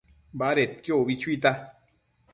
[0.39, 1.51] Badedquio ubi chuita